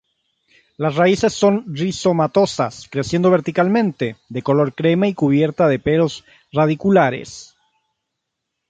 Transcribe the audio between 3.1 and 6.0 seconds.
verticalmente, de color crema y cubiertas de